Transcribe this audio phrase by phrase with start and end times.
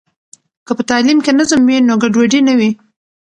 [0.65, 2.69] که په تعلیم کې نظم وي، نو ګډوډي نه وي.